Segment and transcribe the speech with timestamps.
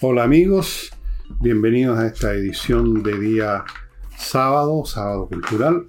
[0.00, 0.92] Hola amigos,
[1.40, 3.64] bienvenidos a esta edición de día
[4.16, 5.88] sábado, sábado cultural,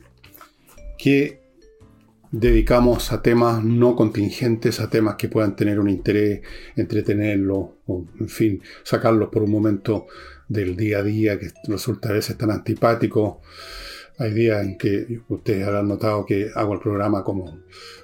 [0.97, 1.41] que
[2.31, 6.41] dedicamos a temas no contingentes, a temas que puedan tener un interés,
[6.75, 10.07] entretenerlos, o, en fin, sacarlos por un momento
[10.47, 13.41] del día a día que resulta a veces tan antipático.
[14.17, 17.59] Hay días en que ustedes habrán notado que hago el programa como,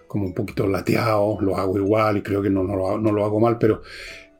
[0.07, 2.75] como un poquito lateado, lo hago igual y creo que no, no,
[3.11, 3.81] lo, hago mal, pero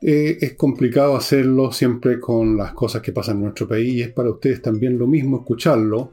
[0.02, 4.12] eh, es complicado hacerlo siempre con las cosas que pasan en nuestro país y es
[4.12, 6.12] para ustedes también lo mismo escucharlo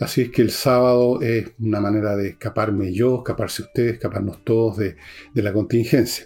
[0.00, 4.78] Así es que el sábado es una manera de escaparme yo, escaparse ustedes, escaparnos todos
[4.78, 4.96] de,
[5.34, 6.24] la contingencia.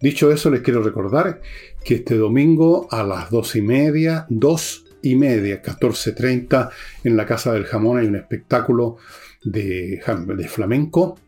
[0.00, 1.40] Dicho eso, les quiero recordar
[1.84, 6.70] que este domingo a las dos y media, dos y media, 14.30,
[7.02, 8.98] en la Casa del Jamón hay un espectáculo
[9.42, 10.00] de,
[10.36, 11.18] de flamenco.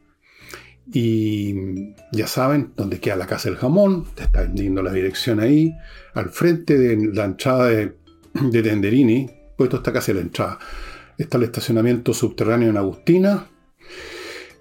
[0.93, 5.75] Y ya saben dónde queda la Casa del Jamón, te está vendiendo la dirección ahí,
[6.15, 7.95] al frente de la entrada de,
[8.33, 10.59] de Tenderini, puesto está casi la entrada
[11.19, 13.49] Está el estacionamiento subterráneo en Agustina.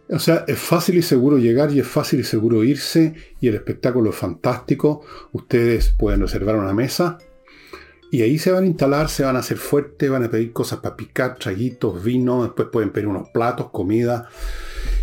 [0.10, 3.54] O sea, es fácil y seguro llegar y es fácil y seguro irse y el
[3.54, 5.06] espectáculo es fantástico.
[5.34, 7.20] Ustedes pueden reservar una mesa
[8.10, 10.80] y ahí se van a instalar, se van a hacer fuertes, van a pedir cosas
[10.80, 14.30] para picar, traguitos, vino, después pueden pedir unos platos, comida.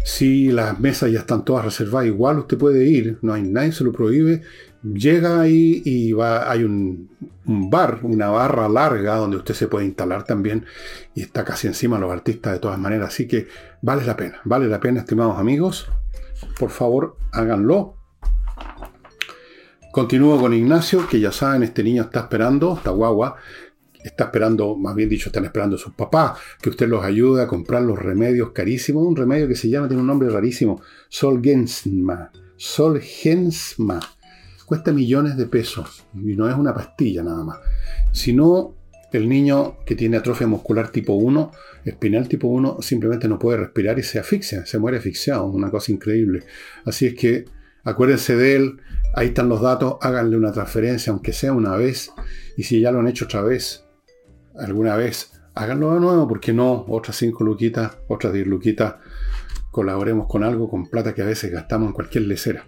[0.05, 3.83] Si las mesas ya están todas reservadas, igual usted puede ir, no hay nadie se
[3.83, 4.43] lo prohíbe
[4.85, 7.09] llega ahí y va, hay un,
[7.45, 10.67] bar, una barra larga donde usted se puede instalar también
[11.15, 13.09] y está casi encima los artistas de todas maneras.
[13.09, 13.49] Así que
[13.81, 15.89] vale la pena, vale la pena, estimados amigos.
[16.59, 17.97] Por favor, háganlo.
[19.93, 23.37] Continúo con Ignacio, que ya saben, este niño está esperando, esta guagua,
[24.05, 27.47] está esperando, más bien dicho, están esperando a sus papás, que usted los ayude a
[27.47, 29.07] comprar los remedios carísimos.
[29.07, 32.31] Un remedio que se llama, tiene un nombre rarísimo, Solgensma.
[32.57, 34.01] Solgensma
[34.67, 37.59] cuesta millones de pesos y no es una pastilla nada más.
[38.13, 38.75] Sino
[39.13, 41.53] el niño que tiene atrofia muscular tipo 1,
[41.85, 45.93] espinal tipo 1, simplemente no puede respirar y se asfixia, se muere asfixiado, una cosa
[45.93, 46.43] increíble.
[46.85, 47.45] Así es que
[47.85, 48.81] acuérdense de él,
[49.15, 52.11] ahí están los datos, háganle una transferencia, aunque sea una vez,
[52.57, 53.84] y si ya lo han hecho otra vez,
[54.57, 58.97] alguna vez, háganlo de nuevo, porque no, otras 5 luquitas, otras 10 luquitas,
[59.71, 62.65] colaboremos con algo, con plata que a veces gastamos en cualquier lecera.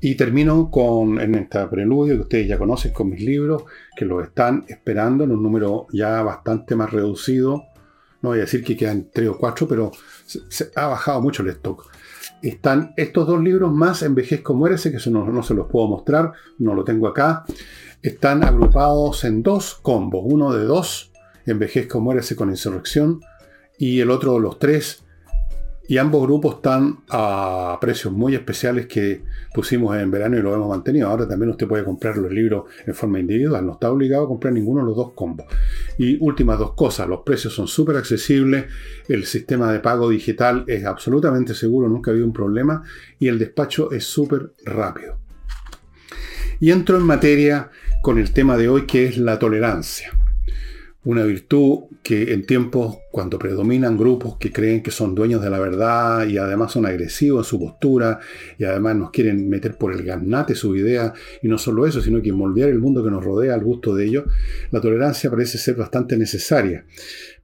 [0.00, 3.64] Y termino con, en esta preludio que ustedes ya conocen, con mis libros,
[3.96, 7.62] que los están esperando en un número ya bastante más reducido.
[8.20, 9.92] No voy a decir que quedan tres o cuatro, pero
[10.26, 11.90] se, ha bajado mucho el stock.
[12.44, 16.32] Están estos dos libros más Envejezco Muérese, que eso no, no se los puedo mostrar,
[16.58, 17.44] no lo tengo acá.
[18.02, 21.10] Están agrupados en dos combos, uno de dos,
[21.46, 23.20] Envejezco Muérese con Insurrección,
[23.78, 25.03] y el otro, los tres,
[25.86, 29.22] y ambos grupos están a precios muy especiales que
[29.52, 31.08] pusimos en verano y lo hemos mantenido.
[31.08, 34.54] Ahora también usted puede comprar los libros en forma individual, no está obligado a comprar
[34.54, 35.46] ninguno de los dos combos.
[35.98, 38.64] Y últimas dos cosas, los precios son súper accesibles,
[39.08, 42.82] el sistema de pago digital es absolutamente seguro, nunca ha habido un problema
[43.18, 45.18] y el despacho es súper rápido.
[46.60, 47.70] Y entro en materia
[48.00, 50.12] con el tema de hoy que es la tolerancia
[51.04, 55.58] una virtud que en tiempos cuando predominan grupos que creen que son dueños de la
[55.58, 58.20] verdad y además son agresivos en su postura
[58.58, 62.22] y además nos quieren meter por el garnate su idea y no solo eso, sino
[62.22, 64.24] que moldear el mundo que nos rodea al gusto de ellos,
[64.70, 66.86] la tolerancia parece ser bastante necesaria.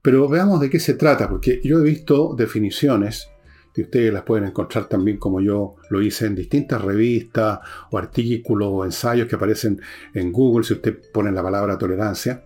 [0.01, 3.29] Pero veamos de qué se trata, porque yo he visto definiciones
[3.73, 7.59] que ustedes las pueden encontrar también como yo lo hice en distintas revistas
[7.91, 9.79] o artículos o ensayos que aparecen
[10.13, 12.43] en Google si usted pone la palabra tolerancia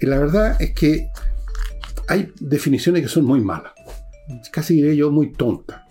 [0.00, 1.08] y la verdad es que
[2.08, 3.72] hay definiciones que son muy malas,
[4.50, 5.82] casi diré yo muy tontas,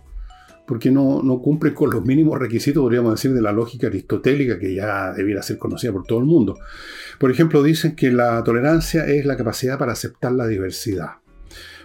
[0.67, 4.75] porque no, no cumplen con los mínimos requisitos, podríamos decir, de la lógica aristotélica que
[4.75, 6.57] ya debiera ser conocida por todo el mundo.
[7.19, 11.18] Por ejemplo, dicen que la tolerancia es la capacidad para aceptar la diversidad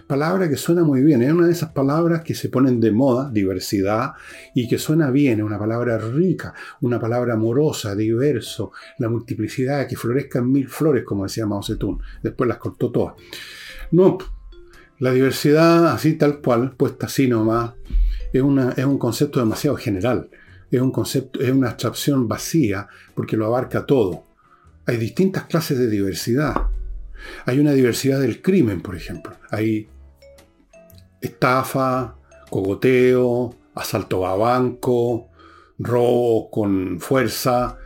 [0.07, 3.29] palabra que suena muy bien, es una de esas palabras que se ponen de moda,
[3.31, 4.13] diversidad,
[4.53, 9.95] y que suena bien, es una palabra rica, una palabra amorosa, diverso, la multiplicidad, que
[9.95, 13.15] florezcan mil flores, como decía Mao Zedong, después las cortó todas.
[13.91, 14.17] No,
[14.99, 17.73] la diversidad así tal cual, puesta así nomás,
[18.31, 18.43] es,
[18.77, 20.29] es un concepto demasiado general,
[20.71, 24.25] es un concepto, es una abstracción vacía, porque lo abarca todo.
[24.85, 26.53] Hay distintas clases de diversidad.
[27.45, 29.35] Hay una diversidad del crimen, por ejemplo.
[29.49, 29.87] Hay
[31.25, 32.15] estafa,
[32.49, 35.29] cogoteo, asalto a banco,
[35.77, 37.77] robo con fuerza.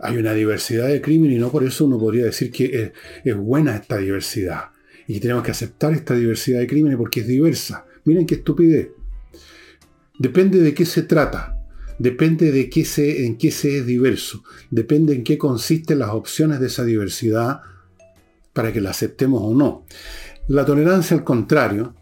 [0.00, 2.92] Hay una diversidad de crímenes y no por eso uno podría decir que
[3.24, 4.70] es, buena esta diversidad.
[5.06, 7.86] Y tenemos que aceptar esta diversidad de crímenes porque es diversa.
[8.04, 8.88] Miren qué estupidez.
[10.18, 11.50] Depende de qué se trata.
[11.98, 16.58] depende de qué se, en qué se es diverso, depende en qué consisten las opciones
[16.58, 17.60] de esa diversidad
[18.52, 19.86] para que la aceptemos o no.
[20.48, 21.94] La tolerancia, al contrario,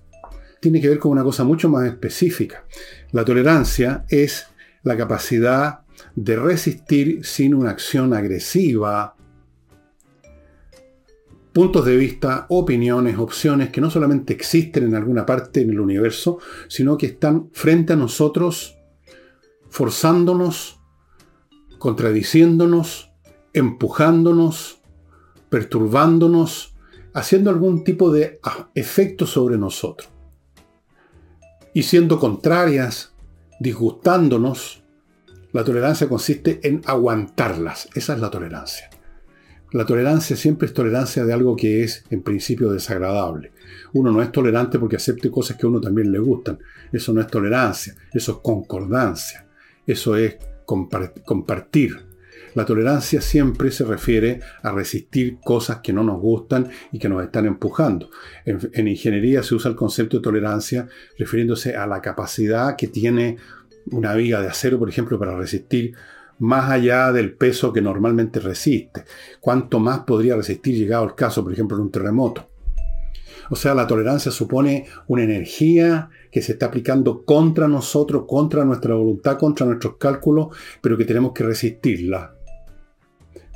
[0.62, 2.64] tiene que ver con una cosa mucho más específica.
[3.10, 4.46] La tolerancia es
[4.84, 5.80] la capacidad
[6.14, 9.16] de resistir sin una acción agresiva
[11.52, 16.38] puntos de vista, opiniones, opciones que no solamente existen en alguna parte en el universo,
[16.68, 18.78] sino que están frente a nosotros,
[19.68, 20.80] forzándonos,
[21.78, 23.10] contradiciéndonos,
[23.52, 24.80] empujándonos,
[25.50, 26.76] perturbándonos,
[27.14, 28.40] haciendo algún tipo de
[28.76, 30.11] efecto sobre nosotros.
[31.74, 33.12] Y siendo contrarias,
[33.60, 34.82] disgustándonos,
[35.52, 37.88] la tolerancia consiste en aguantarlas.
[37.94, 38.90] Esa es la tolerancia.
[39.72, 43.52] La tolerancia siempre es tolerancia de algo que es en principio desagradable.
[43.94, 46.58] Uno no es tolerante porque acepte cosas que a uno también le gustan.
[46.92, 49.46] Eso no es tolerancia, eso es concordancia,
[49.86, 50.36] eso es
[50.66, 52.11] compartir.
[52.54, 57.22] La tolerancia siempre se refiere a resistir cosas que no nos gustan y que nos
[57.22, 58.10] están empujando.
[58.44, 60.86] En, en ingeniería se usa el concepto de tolerancia
[61.18, 63.38] refiriéndose a la capacidad que tiene
[63.90, 65.94] una viga de acero, por ejemplo, para resistir
[66.38, 69.04] más allá del peso que normalmente resiste.
[69.40, 72.48] ¿Cuánto más podría resistir llegado el caso, por ejemplo, en un terremoto?
[73.50, 78.94] O sea, la tolerancia supone una energía que se está aplicando contra nosotros, contra nuestra
[78.94, 80.48] voluntad, contra nuestros cálculos,
[80.80, 82.34] pero que tenemos que resistirla.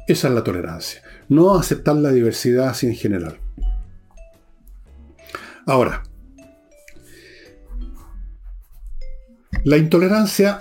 [0.07, 1.03] Esa es la tolerancia.
[1.29, 3.39] No aceptar la diversidad así en general.
[5.67, 6.05] Ahora,
[9.65, 10.61] la intolerancia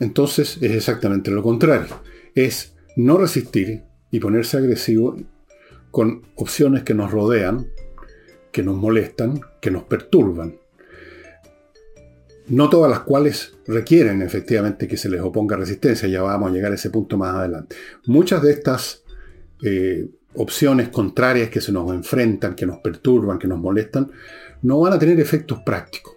[0.00, 2.00] entonces es exactamente lo contrario.
[2.34, 5.16] Es no resistir y ponerse agresivo
[5.90, 7.66] con opciones que nos rodean,
[8.52, 10.56] que nos molestan, que nos perturban.
[12.48, 16.72] No todas las cuales requieren efectivamente que se les oponga resistencia, ya vamos a llegar
[16.72, 17.76] a ese punto más adelante.
[18.06, 19.02] Muchas de estas
[19.62, 24.10] eh, opciones contrarias que se nos enfrentan, que nos perturban, que nos molestan,
[24.62, 26.16] no van a tener efectos prácticos.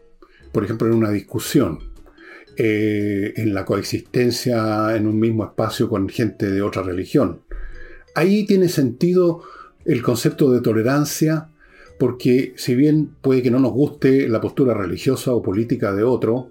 [0.52, 1.80] Por ejemplo, en una discusión,
[2.58, 7.42] eh, en la coexistencia en un mismo espacio con gente de otra religión.
[8.14, 9.42] Ahí tiene sentido
[9.86, 11.50] el concepto de tolerancia,
[12.02, 16.50] porque si bien puede que no nos guste la postura religiosa o política de otro,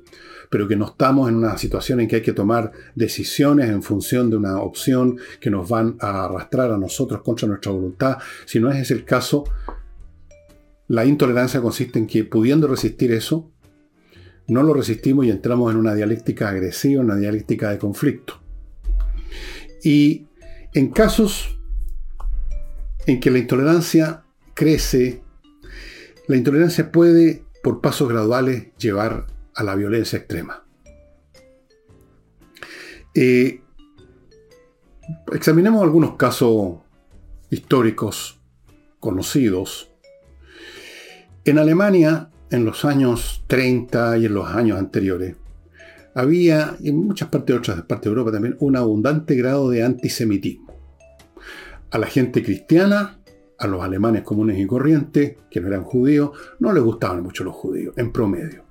[0.49, 4.31] pero que no estamos en una situación en que hay que tomar decisiones en función
[4.31, 8.71] de una opción que nos van a arrastrar a nosotros contra nuestra voluntad, si no
[8.71, 9.43] es ese el caso,
[10.87, 13.51] la intolerancia consiste en que pudiendo resistir eso,
[14.47, 18.41] no lo resistimos y entramos en una dialéctica agresiva, una dialéctica de conflicto.
[19.83, 20.29] Y
[20.75, 21.59] en casos
[23.05, 24.23] en que la intolerancia
[24.55, 25.25] crece,
[26.31, 30.63] la intolerancia puede, por pasos graduales, llevar a la violencia extrema.
[33.17, 33.63] Eh,
[35.33, 36.77] examinemos algunos casos
[37.51, 38.41] históricos
[39.01, 39.91] conocidos.
[41.45, 45.35] En Alemania, en los años 30 y en los años anteriores,
[46.15, 50.73] había, y en muchas partes otras partes de Europa también, un abundante grado de antisemitismo.
[51.91, 53.20] A la gente cristiana,
[53.61, 56.31] a los alemanes comunes y corrientes, que no eran judíos,
[56.61, 58.65] no les gustaban mucho los judíos, en promedio.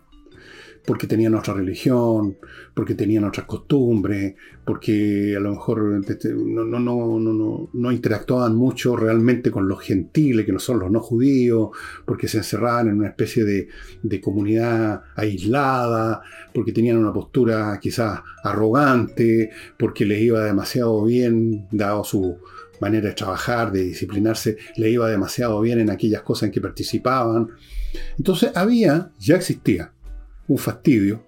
[0.83, 2.37] Porque tenían otra religión,
[2.73, 4.33] porque tenían otras costumbres,
[4.65, 10.43] porque a lo mejor este, no, no, no, no, interactuaban mucho realmente con los gentiles,
[10.43, 11.69] que no son los no judíos,
[12.05, 13.67] porque se encerraban en una especie de,
[14.01, 22.03] de comunidad aislada, porque tenían una postura quizás arrogante, porque les iba demasiado bien, dado
[22.03, 22.39] su
[22.81, 27.49] manera de trabajar, de disciplinarse, le iba demasiado bien en aquellas cosas en que participaban.
[28.17, 29.93] Entonces había, ya existía,
[30.47, 31.23] un fastidio,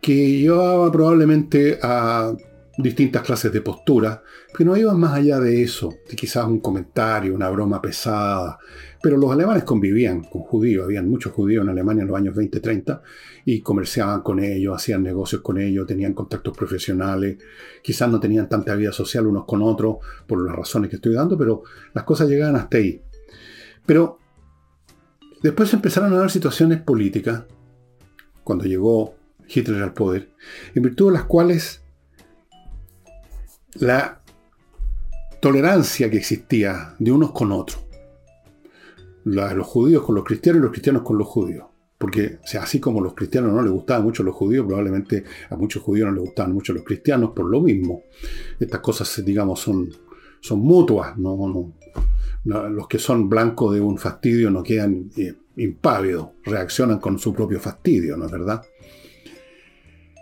[0.00, 2.34] que llevaba probablemente a
[2.78, 4.22] distintas clases de postura,
[4.56, 8.58] que no iban más allá de eso, de quizás un comentario, una broma pesada.
[9.02, 13.00] Pero los alemanes convivían con judíos, habían muchos judíos en Alemania en los años 20-30
[13.44, 17.38] y comerciaban con ellos, hacían negocios con ellos, tenían contactos profesionales,
[17.82, 21.36] quizás no tenían tanta vida social unos con otros por las razones que estoy dando,
[21.36, 21.62] pero
[21.92, 23.02] las cosas llegaban hasta ahí.
[23.84, 24.18] Pero
[25.42, 27.42] Después empezaron a haber situaciones políticas,
[28.44, 29.16] cuando llegó
[29.48, 30.30] Hitler al poder,
[30.74, 31.81] en virtud de las cuales
[33.74, 34.20] la
[35.40, 37.84] tolerancia que existía de unos con otros,
[39.24, 41.66] los judíos con los cristianos y los cristianos con los judíos,
[41.98, 46.08] porque así como los cristianos no les gustaban mucho los judíos, probablemente a muchos judíos
[46.08, 48.02] no les gustaban mucho los cristianos por lo mismo.
[48.58, 49.88] Estas cosas, digamos, son,
[50.40, 51.72] son mutuas, no,
[52.44, 57.60] los que son blancos de un fastidio no quedan eh, impávidos, reaccionan con su propio
[57.60, 58.62] fastidio, ¿no es verdad?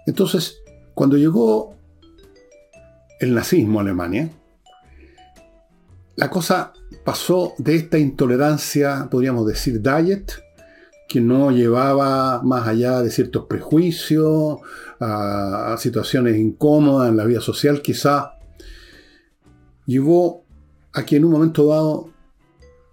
[0.07, 0.63] Entonces,
[0.95, 1.80] cuando llegó
[3.21, 4.31] el nazismo a Alemania,
[6.17, 6.73] la cosa
[7.05, 10.33] pasó de esta intolerancia, podríamos decir, diet,
[11.09, 14.59] que no llevaba más allá de ciertos prejuicios,
[15.01, 18.35] a, situaciones incómodas en la vida social, quizá,
[19.87, 20.45] llevó
[20.93, 22.11] a que en un momento dado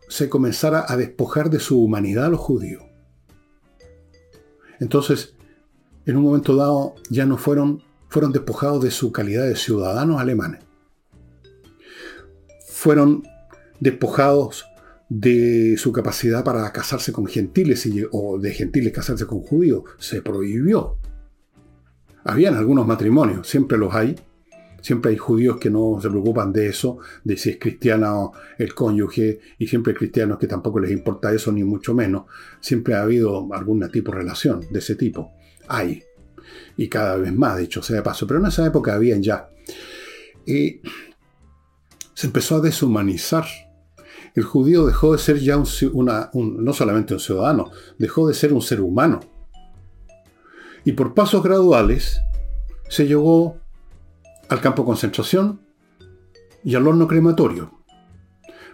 [0.08, 2.84] se comenzara a despojar de su humanidad a los judíos.
[4.80, 5.36] Entonces,
[6.06, 7.84] en un momento dado ya no fueron,
[8.18, 10.62] fueron despojados de su calidad de ciudadanos alemanes.
[12.68, 13.22] Fueron
[13.80, 14.66] despojados
[15.08, 19.84] de su capacidad para casarse con gentiles o de gentiles casarse con judíos.
[20.00, 20.98] Se prohibió.
[22.24, 24.16] Habían algunos matrimonios, siempre los hay.
[24.82, 29.42] Siempre hay judíos que no se preocupan de eso, de si es cristiano el cónyuge,
[29.60, 32.24] y siempre hay cristianos que tampoco les importa eso, ni mucho menos.
[32.62, 35.34] Siempre ha habido algún tipo de relación de ese tipo.
[35.68, 36.07] Hay.
[36.76, 38.28] Y cada vez más, de hecho, sea de paso.
[38.28, 39.50] Pero en esa época habían ya.
[40.46, 40.82] Y
[42.14, 43.46] se empezó a deshumanizar
[44.38, 48.62] el judío dejó de ser ya un, no solamente un ciudadano, dejó de ser un
[48.62, 49.20] ser humano.
[50.86, 52.22] Y por pasos graduales
[52.88, 53.58] se llegó
[54.48, 55.60] al campo de concentración
[56.64, 57.72] y al horno crematorio.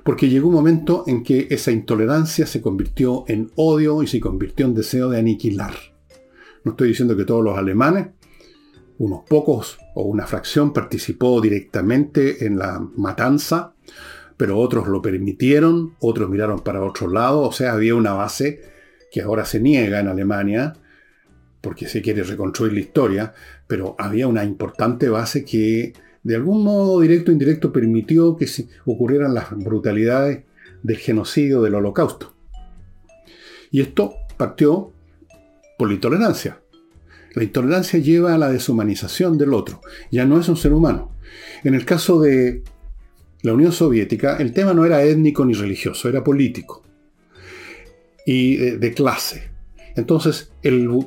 [0.03, 4.65] Porque llegó un momento en que esa intolerancia se convirtió en odio y se convirtió
[4.65, 5.92] en deseo de aniquilar.
[6.63, 8.07] No estoy diciendo que todos los alemanes,
[8.97, 13.73] unos pocos o una fracción participó directamente en la matanza,
[14.37, 18.61] pero otros lo permitieron, otros miraron para otro lado, o sea, había una base
[19.11, 20.73] que ahora se niega en Alemania,
[21.61, 23.33] porque se quiere reconstruir la historia,
[23.67, 25.93] pero había una importante base que
[26.23, 28.47] de algún modo directo o indirecto permitió que
[28.85, 30.43] ocurrieran las brutalidades
[30.81, 32.33] del genocidio del holocausto.
[33.71, 34.91] Y esto partió
[35.87, 36.59] la intolerancia.
[37.33, 39.81] La intolerancia lleva a la deshumanización del otro.
[40.11, 41.15] Ya no es un ser humano.
[41.63, 42.63] En el caso de
[43.41, 46.83] la Unión Soviética, el tema no era étnico ni religioso, era político
[48.25, 49.51] y de, clase.
[49.95, 50.51] Entonces,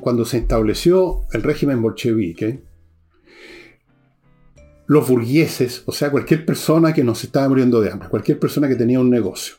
[0.01, 2.61] cuando se estableció el régimen bolchevique,
[4.85, 8.75] los burgueses, o sea, cualquier persona que nos estaba muriendo de hambre, cualquier persona que
[8.75, 9.55] tenía un negocio,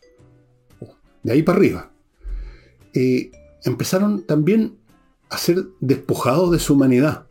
[1.22, 1.92] de ahí para arriba,
[2.94, 3.30] eh,
[3.64, 4.77] empezaron también
[5.30, 7.26] a ser despojados de su humanidad.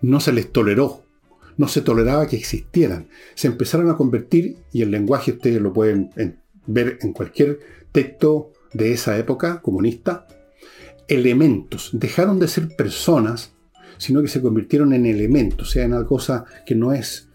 [0.00, 1.02] No se les toleró
[1.56, 3.08] no se toleraba que existieran.
[3.34, 6.10] Se empezaron a convertir, y el lenguaje ustedes lo pueden
[6.66, 7.58] ver en cualquier
[7.92, 10.26] texto de esa época comunista,
[11.08, 11.90] elementos.
[11.92, 13.54] Dejaron de ser personas,
[13.98, 17.28] sino que se convirtieron en elementos, o sea, en algo cosa que no es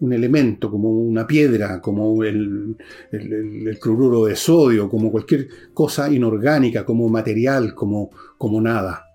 [0.00, 2.76] un elemento, como una piedra, como el,
[3.12, 9.09] el, cloruro de sodio, como cualquier cosa inorgánica, como material, como, como nada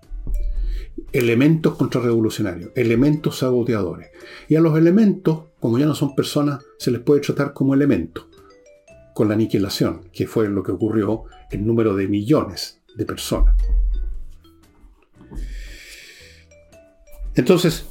[1.12, 4.10] elementos contrarrevolucionarios, elementos saboteadores.
[4.48, 8.26] Y a los elementos, como ya no son personas, se les puede tratar como elementos,
[9.14, 13.54] con la aniquilación, que fue lo que ocurrió en número de millones de personas.
[17.34, 17.86] Entonces,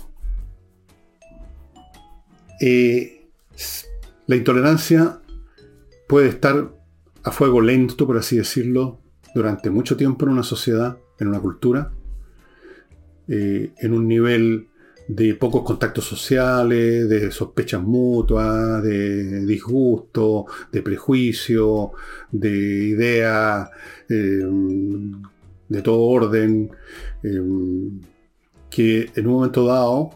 [2.61, 3.27] eh,
[4.27, 5.19] la intolerancia
[6.07, 6.73] puede estar
[7.23, 8.99] a fuego lento, por así decirlo,
[9.33, 11.91] durante mucho tiempo en una sociedad, en una cultura,
[13.27, 14.67] eh, en un nivel
[15.07, 21.91] de pocos contactos sociales, de sospechas mutuas, de disgusto, de prejuicio,
[22.31, 23.69] de ideas
[24.09, 24.43] eh,
[25.67, 26.71] de todo orden,
[27.23, 27.41] eh,
[28.69, 30.11] que en un momento dado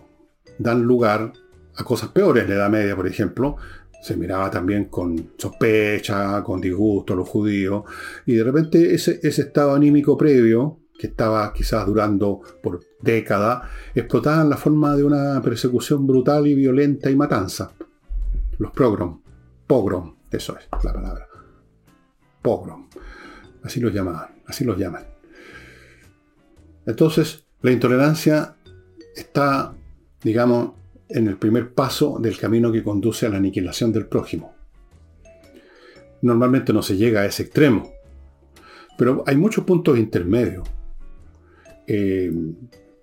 [0.57, 1.33] dan lugar
[1.75, 2.43] a cosas peores.
[2.43, 3.57] En la Edad Media, por ejemplo,
[4.01, 7.83] se miraba también con sospecha, con disgusto a los judíos,
[8.25, 14.41] y de repente ese, ese estado anímico previo que estaba quizás durando por décadas, explotaba
[14.41, 17.71] en la forma de una persecución brutal y violenta y matanza.
[18.57, 19.21] Los pogrom,
[19.65, 21.25] pogrom, eso es la palabra.
[22.41, 22.89] Pogrom.
[23.63, 25.05] Así los llamaban, así los llaman.
[26.85, 28.57] Entonces, la intolerancia
[29.15, 29.73] está,
[30.21, 30.73] digamos,
[31.07, 34.53] en el primer paso del camino que conduce a la aniquilación del prójimo.
[36.21, 37.89] Normalmente no se llega a ese extremo,
[38.97, 40.67] pero hay muchos puntos intermedios.
[41.91, 42.31] Eh,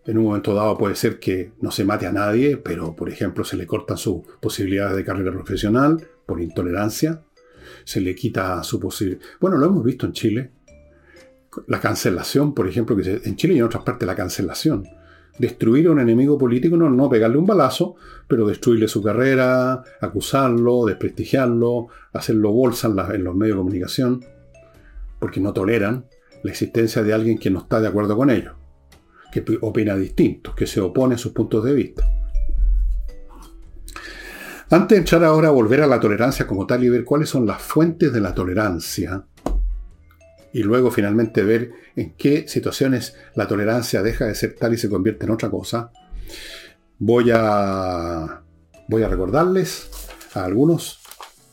[0.07, 3.43] en un momento dado puede ser que no se mate a nadie, pero por ejemplo
[3.45, 7.23] se le cortan sus posibilidades de carrera profesional por intolerancia,
[7.83, 9.21] se le quita su posibilidad.
[9.41, 10.53] Bueno, lo hemos visto en Chile.
[11.67, 14.85] La cancelación, por ejemplo, que en Chile y en otras partes la cancelación.
[15.37, 17.97] Destruir a un enemigo político no, no pegarle un balazo,
[18.29, 24.25] pero destruirle su carrera, acusarlo, desprestigiarlo, hacerlo bolsa en los medios de comunicación,
[25.19, 26.07] porque no toleran
[26.45, 28.55] la existencia de alguien que no está de acuerdo con ellos
[29.43, 32.09] que opina distinto, que se opone a sus puntos de vista.
[34.71, 37.47] Antes de entrar ahora a volver a la tolerancia como tal y ver cuáles son
[37.47, 39.25] las fuentes de la tolerancia,
[40.53, 44.89] y luego finalmente ver en qué situaciones la tolerancia deja de ser tal y se
[44.89, 45.93] convierte en otra cosa,
[46.99, 48.43] voy a,
[48.89, 49.91] voy a recordarles
[50.35, 51.01] a algunos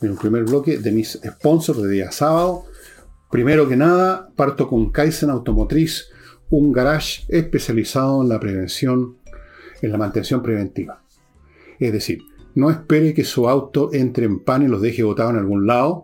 [0.01, 2.65] en el primer bloque de mis sponsors de día sábado.
[3.29, 6.12] Primero que nada, parto con Kaizen Automotriz,
[6.49, 9.17] un garage especializado en la prevención,
[9.81, 11.03] en la mantención preventiva.
[11.79, 12.19] Es decir,
[12.55, 16.03] no espere que su auto entre en pan y los deje botado en algún lado,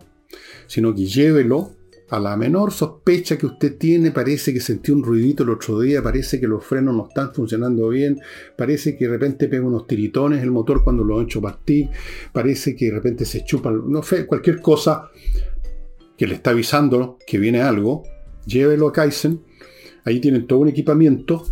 [0.66, 1.76] sino que llévelo
[2.10, 6.02] a la menor sospecha que usted tiene, parece que sentí un ruidito el otro día,
[6.02, 8.18] parece que los frenos no están funcionando bien,
[8.56, 11.88] parece que de repente pega unos tiritones el motor cuando lo hecho partir,
[12.32, 15.08] parece que de repente se chupa, no sé, cualquier cosa
[16.16, 18.02] que le está avisando que viene algo,
[18.44, 19.42] llévelo a Kaizen.
[20.04, 21.44] Ahí tienen todo un equipamiento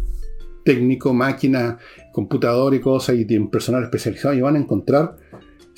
[0.64, 1.78] técnico, máquina,
[2.12, 5.16] computador y cosas, y tienen personal especializado y van a encontrar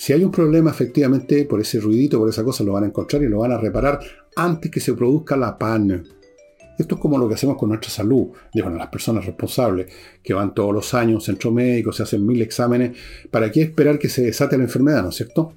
[0.01, 3.23] si hay un problema efectivamente por ese ruidito, por esa cosa, lo van a encontrar
[3.23, 4.01] y lo van a reparar
[4.35, 6.05] antes que se produzca la pan.
[6.79, 10.55] Esto es como lo que hacemos con nuestra salud, digo, las personas responsables que van
[10.55, 12.97] todos los años a un centro médico, se hacen mil exámenes.
[13.31, 15.53] ¿Para qué esperar que se desate la enfermedad, no es cierto?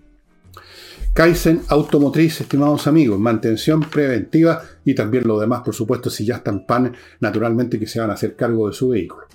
[1.13, 6.65] Kaizen Automotriz, estimados amigos, mantención preventiva y también lo demás, por supuesto, si ya están
[6.65, 9.27] pan, naturalmente que se van a hacer cargo de su vehículo.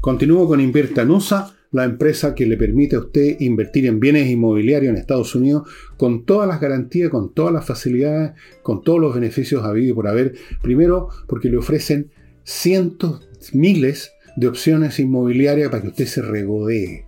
[0.00, 4.30] Continúo con Invierta en USA la empresa que le permite a usted invertir en bienes
[4.30, 9.16] inmobiliarios en Estados Unidos con todas las garantías, con todas las facilidades, con todos los
[9.16, 10.34] beneficios habido y por haber.
[10.62, 12.12] Primero, porque le ofrecen
[12.44, 17.06] cientos, miles de opciones inmobiliarias para que usted se regodee.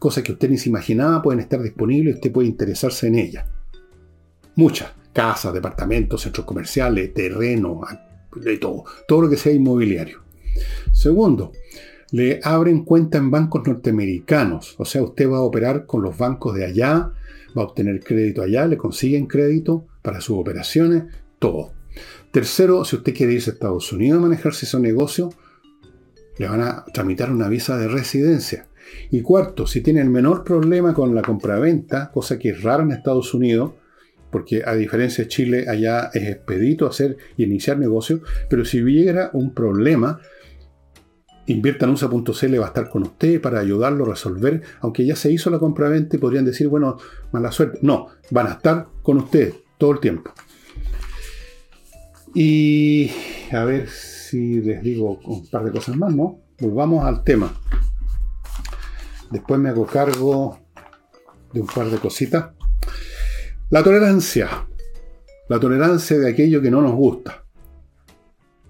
[0.00, 3.44] Cosas que usted ni se imaginaba pueden estar disponibles y usted puede interesarse en ellas.
[4.56, 4.90] Muchas.
[5.12, 7.82] Casas, departamentos, centros comerciales, terreno,
[8.34, 8.84] de todo.
[9.06, 10.22] Todo lo que sea inmobiliario.
[10.92, 11.52] Segundo,
[12.12, 14.74] le abren cuenta en bancos norteamericanos.
[14.78, 17.12] O sea, usted va a operar con los bancos de allá,
[17.56, 21.04] va a obtener crédito allá, le consiguen crédito para sus operaciones,
[21.38, 21.72] todo.
[22.30, 25.30] Tercero, si usted quiere irse a Estados Unidos a manejarse ese negocio,
[26.38, 28.66] le van a tramitar una visa de residencia.
[29.10, 32.92] Y cuarto, si tiene el menor problema con la compraventa, cosa que es rara en
[32.92, 33.72] Estados Unidos,
[34.30, 39.30] porque a diferencia de Chile, allá es expedito hacer y iniciar negocios, pero si hubiera
[39.32, 40.20] un problema,
[41.46, 45.58] Inviertanusa.cl va a estar con usted para ayudarlo a resolver, aunque ya se hizo la
[45.58, 46.96] compra-venta y podrían decir, bueno,
[47.32, 47.80] mala suerte.
[47.82, 50.32] No, van a estar con usted todo el tiempo.
[52.34, 53.10] Y
[53.50, 56.38] a ver si les digo un par de cosas más, ¿no?
[56.60, 57.52] Volvamos al tema.
[59.30, 60.58] Después me hago cargo
[61.52, 62.50] de un par de cositas.
[63.70, 64.66] La tolerancia.
[65.48, 67.44] La tolerancia de aquello que no nos gusta.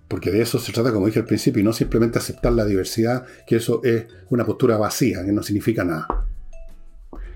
[0.09, 3.25] Porque de eso se trata, como dije al principio, y no simplemente aceptar la diversidad,
[3.47, 6.27] que eso es una postura vacía, que no significa nada.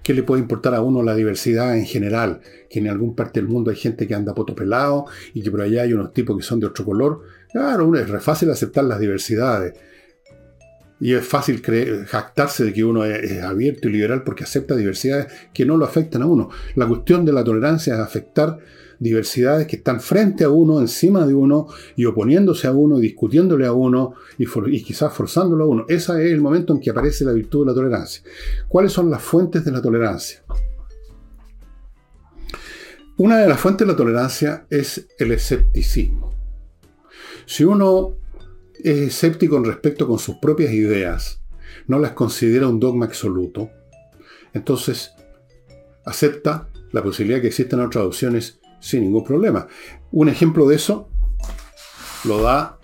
[0.03, 2.41] ¿Qué le puede importar a uno la diversidad en general?
[2.69, 5.83] Que en algún parte del mundo hay gente que anda pelado y que por allá
[5.83, 7.23] hay unos tipos que son de otro color.
[7.51, 9.73] Claro, es re fácil aceptar las diversidades.
[11.01, 11.61] Y es fácil
[12.07, 16.23] jactarse de que uno es, abierto y liberal porque acepta diversidades que no lo afectan
[16.23, 16.51] a uno.
[16.77, 18.59] La cuestión de la tolerancia es afectar
[18.99, 23.73] diversidades que están frente a uno, encima de uno, y oponiéndose a uno, discutiéndole a
[23.73, 25.85] uno, y, y, quizás forzándolo a uno.
[25.89, 28.23] Ese es el momento en que aparece la virtud de la tolerancia.
[28.69, 30.43] ¿Cuáles son las fuentes de la tolerancia?
[33.17, 36.35] Una de las fuentes de la tolerancia es el escepticismo.
[37.47, 38.17] Si uno
[38.85, 41.43] es escéptico en respecto con sus propias ideas,
[41.87, 43.71] no las considera un dogma absoluto,
[44.53, 45.13] entonces
[46.05, 49.67] acepta la posibilidad que existan otras opciones sin ningún problema.
[50.13, 51.09] Un ejemplo de eso
[52.25, 52.79] lo da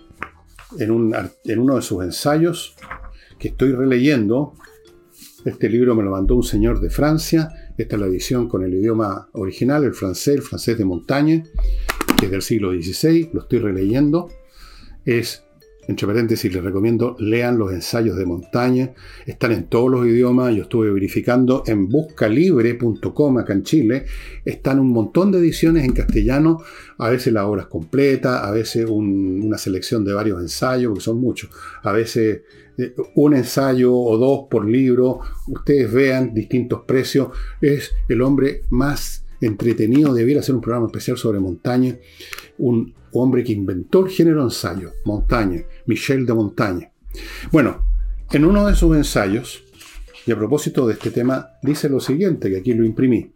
[0.79, 1.13] en,
[1.45, 2.75] en uno de sus ensayos
[3.37, 4.53] que estoy releyendo.
[5.45, 7.49] Este libro me lo mandó un señor de Francia.
[7.77, 11.43] Esta es la edición con el idioma original, el francés, el francés de montaña,
[12.17, 13.29] que es del siglo XVI.
[13.33, 14.29] Lo estoy releyendo.
[15.05, 15.43] Es
[15.87, 18.93] entre paréntesis, les recomiendo, lean los ensayos de montaña.
[19.25, 20.53] Están en todos los idiomas.
[20.55, 24.05] Yo estuve verificando en buscalibre.com acá en Chile.
[24.45, 26.59] Están un montón de ediciones en castellano.
[26.99, 31.19] A veces la obra es completa, a veces una selección de varios ensayos, porque son
[31.19, 31.49] muchos.
[31.81, 32.41] A veces
[32.77, 35.21] eh, un ensayo o dos por libro.
[35.47, 37.29] Ustedes vean distintos precios.
[37.59, 40.13] Es el hombre más entretenido.
[40.13, 41.97] Debiera hacer un programa especial sobre montaña.
[42.57, 46.91] Un hombre que inventó el género ensayo, montaña, Michel de Montaña.
[47.51, 47.83] Bueno,
[48.31, 49.63] en uno de sus ensayos,
[50.25, 53.31] y a propósito de este tema, dice lo siguiente, que aquí lo imprimí.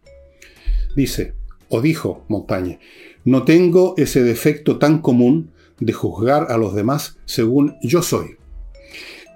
[0.94, 1.34] Dice,
[1.68, 2.78] o dijo Montaña,
[3.24, 8.36] no tengo ese defecto tan común de juzgar a los demás según yo soy.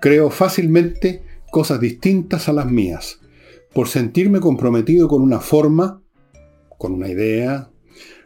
[0.00, 3.20] Creo fácilmente cosas distintas a las mías.
[3.74, 6.02] Por sentirme comprometido con una forma,
[6.80, 7.68] con una idea,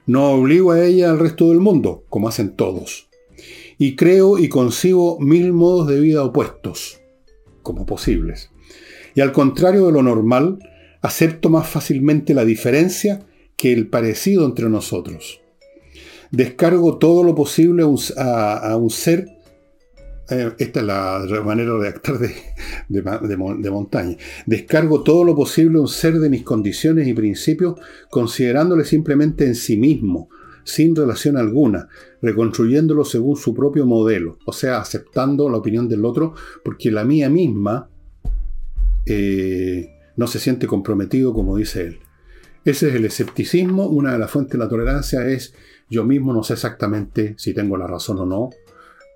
[0.06, 3.08] no obligo a ella al resto del mundo, como hacen todos.
[3.78, 7.00] Y creo y concibo mil modos de vida opuestos,
[7.64, 8.52] como posibles.
[9.16, 10.60] Y al contrario de lo normal,
[11.02, 15.40] acepto más fácilmente la diferencia que el parecido entre nosotros.
[16.30, 19.33] Descargo todo lo posible a un, ser
[20.30, 22.34] eh, esta es la manera de redactar de,
[22.88, 24.16] de, montaña.
[24.46, 27.78] Descargo todo lo posible un ser de mis condiciones y principios,
[28.10, 30.28] considerándole simplemente en sí mismo,
[30.64, 31.88] sin relación alguna,
[32.22, 36.34] reconstruyéndolo según su propio modelo, o sea, aceptando la opinión del otro,
[36.64, 37.90] porque la mía misma
[39.04, 41.98] eh, no se siente comprometido como dice él.
[42.64, 45.54] Ese es el escepticismo, una de las fuentes de la tolerancia es
[45.90, 48.50] yo mismo no sé exactamente si tengo la razón o no,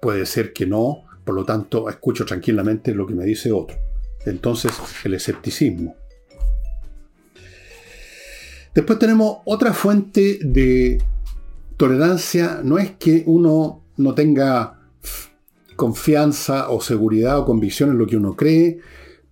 [0.01, 3.77] puede ser que no, por lo tanto escucho tranquilamente lo que me dice otro.
[4.27, 4.73] Entonces,
[5.05, 5.97] el escepticismo.
[8.75, 11.03] Después tenemos otra fuente de
[11.77, 14.79] tolerancia, no es que uno no tenga
[15.77, 18.79] confianza o seguridad o convicción en lo que uno cree,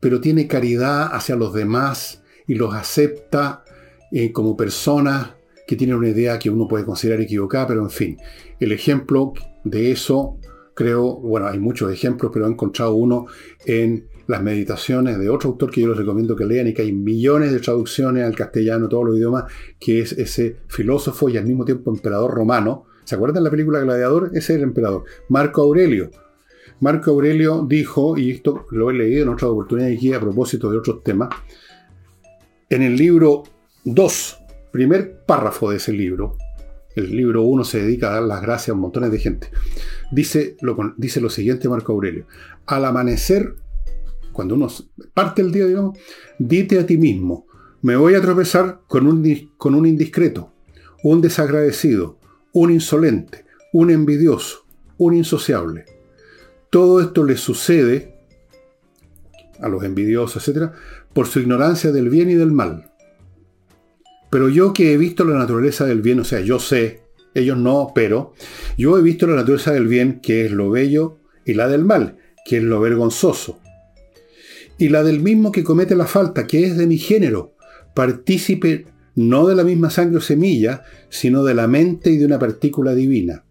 [0.01, 3.65] pero tiene caridad hacia los demás y los acepta
[4.13, 5.31] eh, como personas
[5.67, 8.17] que tienen una idea que uno puede considerar equivocada, pero en fin,
[8.61, 9.33] el ejemplo
[9.65, 10.39] de eso,
[10.77, 13.27] creo, bueno, hay muchos ejemplos, pero he encontrado uno
[13.65, 16.93] en las meditaciones de otro autor que yo les recomiendo que lean y que hay
[16.93, 19.45] millones de traducciones al castellano, todos los idiomas,
[19.81, 22.85] que es ese filósofo y al mismo tiempo emperador romano.
[23.05, 24.29] ¿Se acuerdan de la película Gladiador?
[24.35, 25.05] Ese es el emperador.
[25.31, 26.11] Marco Aurelio.
[26.81, 30.77] Marco Aurelio dijo, y esto lo he leído en otra oportunidad aquí a propósito de
[30.77, 31.31] otros temas,
[32.69, 33.45] en el libro
[33.85, 34.39] 2,
[34.73, 36.37] primer párrafo de ese libro,
[36.97, 39.51] el libro 1 se dedica a dar las gracias a un de gente,
[40.11, 42.27] dice lo, dice lo siguiente Marco Aurelio,
[42.67, 43.55] al amanecer,
[44.33, 44.69] cuando uno
[45.15, 45.99] parte el día, digamos,
[46.39, 47.47] dite a ti mismo,
[47.83, 50.53] me voy a tropezar con un, con un indiscreto,
[51.05, 52.19] un desagradecido,
[52.53, 54.65] un insolente, un envidioso,
[54.97, 55.85] un insociable.
[56.71, 58.17] Todo esto le sucede
[59.61, 60.73] a los envidiosos, etc.,
[61.13, 62.91] por su ignorancia del bien y del mal.
[64.31, 67.03] Pero yo que he visto la naturaleza del bien, o sea, yo sé,
[67.35, 68.35] ellos no, pero
[68.77, 72.17] yo he visto la naturaleza del bien, que es lo bello, y la del mal,
[72.45, 73.61] que es lo vergonzoso.
[74.79, 77.55] Y la del mismo que comete la falta, que es de mi género,
[77.95, 82.39] partícipe no de la misma sangre o semilla, sino de la mente y de una
[82.39, 83.45] partícula divina.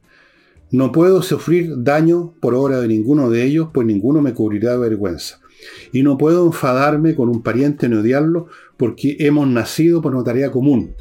[0.72, 4.78] No puedo sufrir daño por obra de ninguno de ellos, pues ninguno me cubrirá de
[4.78, 5.40] vergüenza.
[5.92, 8.48] Y no puedo enfadarme con un pariente ni odiarlo,
[8.78, 10.96] porque hemos nacido por una tarea común,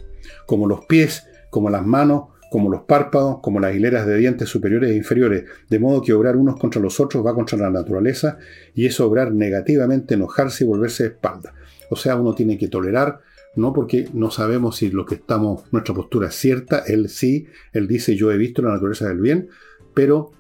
[0.47, 4.91] como los pies, como las manos, como los párpados, como las hileras de dientes superiores
[4.91, 8.39] e inferiores, de modo que obrar unos contra los otros va contra la naturaleza,
[8.75, 11.55] y es obrar negativamente, enojarse y volverse de espalda.
[11.91, 13.21] O sea, uno tiene que tolerar,
[13.57, 17.89] no porque no sabemos si lo que estamos, nuestra postura es cierta, él sí, él
[17.89, 19.49] dice yo he visto la naturaleza del bien,
[19.93, 20.33] pero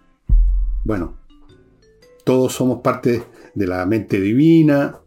[0.85, 1.17] bueno,
[2.25, 3.23] todos somos parte
[3.55, 5.01] de la mente divina,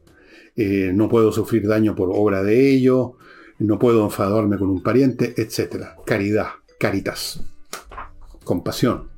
[0.55, 3.11] eh, no puedo sufrir daño por obra de ellos,
[3.59, 5.87] no puedo enfadarme con un pariente, etc.
[6.05, 6.47] Caridad,
[6.79, 7.41] caritas,
[8.43, 9.09] compasión.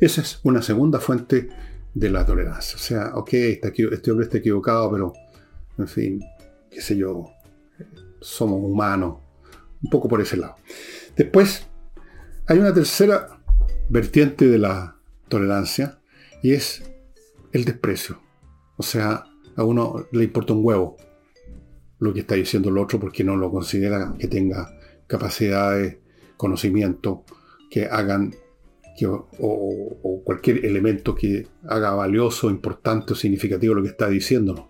[0.00, 1.50] Esa es una segunda fuente
[1.94, 2.76] de la tolerancia.
[2.76, 5.12] O sea, ok, este hombre está equivocado, pero,
[5.78, 6.20] en fin,
[6.70, 7.26] qué sé yo,
[8.20, 9.18] somos humanos.
[9.82, 10.56] Un poco por ese lado.
[11.16, 11.66] Después,
[12.46, 13.40] hay una tercera
[13.88, 14.96] vertiente de la
[15.28, 15.98] tolerancia
[16.42, 16.82] y es
[17.52, 18.20] el desprecio.
[18.76, 19.24] O sea,
[19.56, 20.96] a uno le importa un huevo
[21.98, 24.74] lo que está diciendo el otro porque no lo considera que tenga
[25.06, 25.98] capacidades,
[26.36, 27.24] conocimiento,
[27.70, 28.34] que hagan
[29.08, 34.64] o, cualquier elemento que haga valioso, importante o significativo lo que está diciéndonos.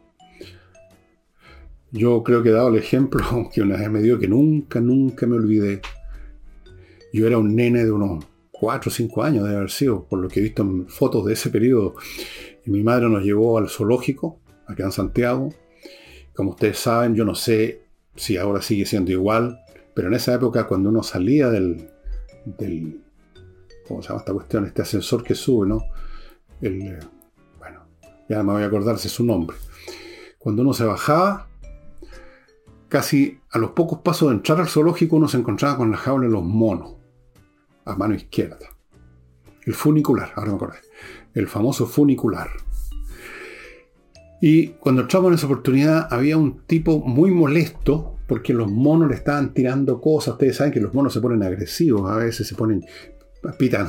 [1.93, 5.27] Yo creo que he dado el ejemplo que una vez me dio que nunca, nunca
[5.27, 5.81] me olvidé.
[7.13, 10.29] Yo era un nene de unos 4 o 5 años de haber sido, por lo
[10.29, 11.95] que he visto en fotos de ese periodo.
[12.65, 15.53] Y mi madre nos llevó al zoológico acá en Santiago.
[16.35, 17.83] Como ustedes saben, yo no sé
[18.17, 19.61] si ahora sigue siendo igual,
[19.95, 21.91] pero en esa época cuando uno salía del,
[22.45, 23.01] del
[23.87, 24.67] ¿cómo se llama esta cuestión?
[24.67, 25.83] Este ascensor que sube, ¿no?
[26.61, 26.99] El,
[27.59, 27.87] bueno,
[28.29, 29.57] ya me voy a acordar si es su nombre.
[30.39, 31.49] Cuando uno se bajaba,
[32.89, 36.27] casi a los pocos pasos de entrar al zoológico uno se encontraba con la jaula
[36.27, 36.97] de los monos,
[37.85, 38.69] a mano izquierda.
[39.71, 40.75] El funicular, ahora me acuerdo.
[41.33, 42.49] El famoso funicular.
[44.41, 49.15] Y cuando entramos en esa oportunidad había un tipo muy molesto porque los monos le
[49.15, 50.33] estaban tirando cosas.
[50.33, 52.85] Ustedes saben que los monos se ponen agresivos, a veces se ponen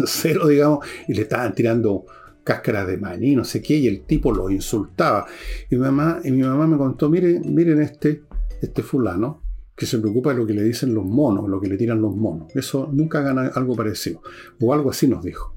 [0.06, 2.06] cero, digamos, y le estaban tirando
[2.44, 5.26] cáscara de maní, no sé qué, y el tipo lo insultaba.
[5.67, 8.22] Y mi mamá, y mi mamá me contó, miren, miren este,
[8.62, 9.41] este fulano,
[9.76, 12.15] que se preocupa de lo que le dicen los monos, lo que le tiran los
[12.15, 12.56] monos.
[12.56, 14.22] Eso nunca gana algo parecido.
[14.60, 15.56] O algo así nos dijo.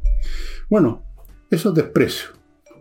[0.69, 1.05] Bueno,
[1.51, 2.31] eso es desprecio.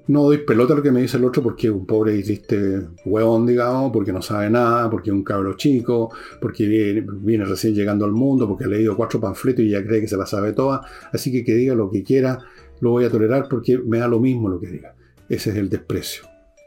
[0.07, 2.23] No doy pelota a lo que me dice el otro porque es un pobre y
[2.23, 7.73] triste hueón, digamos, porque no sabe nada, porque es un cabro chico, porque viene, recién
[7.73, 10.51] llegando al mundo, porque ha leído cuatro panfletos y ya cree que se la sabe
[10.51, 10.85] toda.
[11.13, 12.39] Así que que diga lo que quiera,
[12.81, 14.93] lo voy a tolerar porque me da lo mismo lo que diga.
[15.29, 16.25] Ese es el desprecio.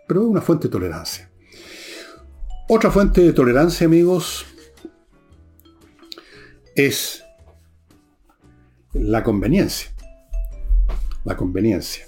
[0.08, 1.30] Pero es una fuente de tolerancia.
[2.68, 4.46] Otra fuente de tolerancia, amigos,
[6.74, 7.22] es
[8.92, 9.95] la conveniencia.
[11.26, 12.06] La conveniencia.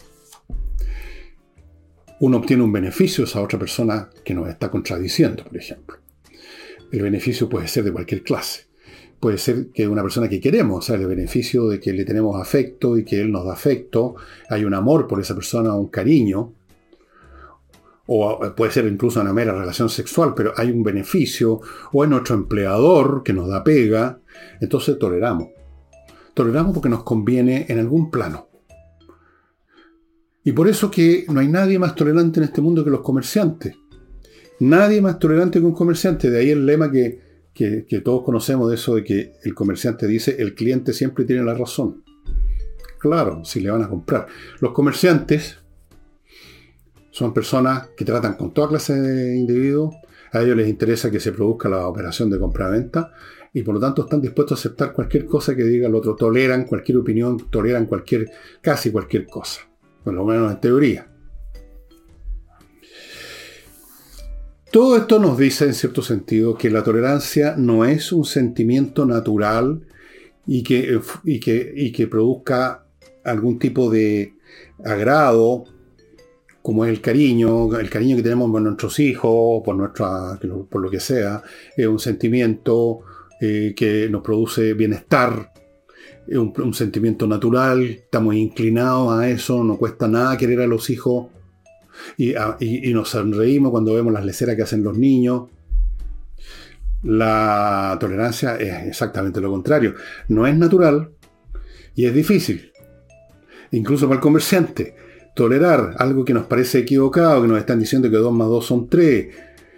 [2.21, 5.99] Uno obtiene un beneficio esa otra persona que nos está contradiciendo, por ejemplo.
[6.91, 8.69] El beneficio puede ser de cualquier clase
[9.21, 12.97] puede ser que una persona que queremos, sea, el beneficio de que le tenemos afecto
[12.97, 14.15] y que él nos da afecto,
[14.49, 16.55] hay un amor por esa persona, un cariño,
[18.07, 21.61] o puede ser incluso una mera relación sexual, pero hay un beneficio,
[21.93, 24.21] o es nuestro empleador que nos da pega,
[24.61, 25.49] entonces toleramos.
[26.33, 28.48] Toleramos porque nos conviene en algún plano.
[30.49, 33.77] Y por eso que no hay nadie más tolerante en este mundo que los comerciantes.
[34.61, 36.31] Nadie más tolerante que un comerciante.
[36.31, 40.55] De ahí el lema que todos conocemos de eso de que el comerciante dice el
[40.55, 42.03] cliente siempre tiene la razón.
[42.99, 44.27] Claro, si le van a comprar.
[44.61, 45.59] Los comerciantes
[47.11, 49.97] son personas que tratan con toda clase de individuos.
[50.33, 53.13] A ellos les interesa que se produzca la operación de compra-venta
[53.53, 56.17] y por lo tanto están dispuestos a aceptar cualquier cosa que diga el otro.
[56.17, 58.31] Toleran cualquier opinión, toleran cualquier,
[58.63, 59.68] casi cualquier cosa.
[60.13, 61.07] Lo menos en teoría.
[64.71, 69.81] Todo esto nos dice, en cierto sentido, que la tolerancia no es un sentimiento natural
[70.47, 72.85] y que, y que, que produzca
[73.25, 74.35] algún tipo de
[74.85, 75.65] agrado,
[76.61, 80.91] como es el cariño, el cariño que tenemos por nuestros hijos, por, nuestra, por lo
[80.91, 81.43] que sea,
[81.75, 83.01] es un sentimiento
[83.41, 85.51] eh, que nos produce bienestar,
[86.29, 91.29] es un, sentimiento natural, estamos inclinados a eso, no cuesta nada querer a los hijos
[92.37, 95.45] Ah, y, nos sonreímos cuando vemos las leceras que hacen los niños.
[97.03, 99.95] La tolerancia es exactamente lo contrario.
[100.29, 101.11] No es natural
[101.95, 102.73] y es difícil.
[103.73, 104.95] Incluso para el comerciante.
[105.35, 108.89] Tolerar algo que nos parece equivocado, que nos están diciendo que 2 más 2 son
[108.89, 109.29] 3,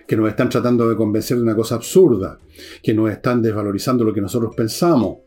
[0.06, 2.38] que nos están tratando de convencer de una cosa absurda,
[2.82, 5.18] que nos están desvalorizando lo que nosotros pensamos.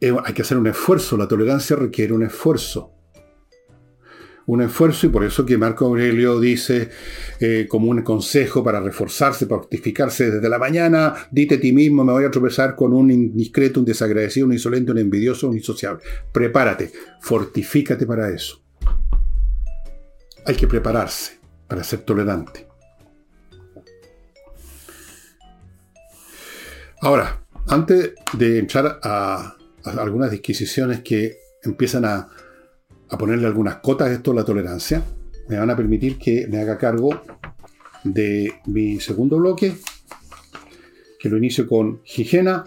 [0.00, 2.96] Eh, hay que hacer un esfuerzo, la tolerancia requiere un esfuerzo
[4.46, 6.88] un esfuerzo y por eso que Marco Aurelio dice
[7.40, 12.04] eh, como un consejo para reforzarse, para fortificarse desde la mañana, dite a ti mismo,
[12.04, 16.02] me voy a tropezar con un indiscreto, un desagradecido, un insolente, un envidioso, un insociable.
[16.32, 18.62] Prepárate, fortifícate para eso.
[20.44, 22.68] Hay que prepararse para ser tolerante.
[27.00, 29.55] Ahora, antes de entrar a
[29.86, 32.28] algunas disquisiciones que empiezan a
[33.08, 35.02] a ponerle algunas cotas a esto la tolerancia,
[35.48, 37.20] me van a permitir que me haga cargo
[38.02, 39.74] de mi segundo bloque,
[41.18, 42.64] que lo inicio con Higiena,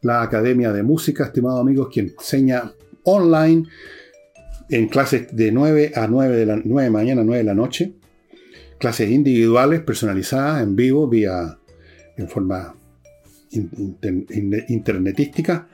[0.00, 2.72] la Academia de Música, estimados amigos, que enseña
[3.04, 3.68] online
[4.68, 7.92] en clases de 9 a 9 de la 9 de mañana, 9 de la noche,
[8.78, 11.58] clases individuales, personalizadas, en vivo, vía
[12.16, 12.74] en forma
[14.68, 15.68] internetística.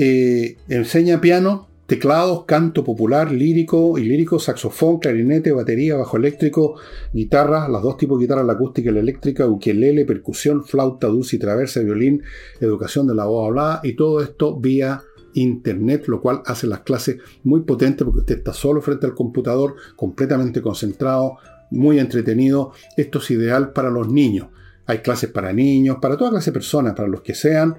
[0.00, 6.76] Eh, enseña piano, teclados, canto popular, lírico y lírico, saxofón, clarinete, batería, bajo eléctrico,
[7.12, 11.34] guitarra, las dos tipos de guitarra, la acústica y la eléctrica, ukelele, percusión, flauta dulce
[11.34, 12.22] y traversa, violín,
[12.60, 15.02] educación de la voz hablada y todo esto vía
[15.34, 19.74] internet, lo cual hace las clases muy potentes porque usted está solo frente al computador,
[19.96, 21.38] completamente concentrado,
[21.72, 22.70] muy entretenido.
[22.96, 24.46] Esto es ideal para los niños.
[24.86, 27.78] Hay clases para niños, para toda clase de personas, para los que sean